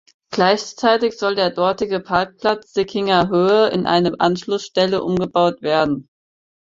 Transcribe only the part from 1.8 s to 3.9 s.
Parkplatz "Sickinger Höhe" in